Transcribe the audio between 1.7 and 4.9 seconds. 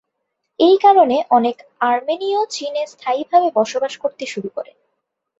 আর্মেনিয় চীনে স্থায়ীভাবে বসবাস করতে শুরু করে।